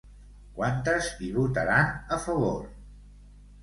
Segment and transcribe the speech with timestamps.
[0.55, 2.61] Quantes hi votaran a favor?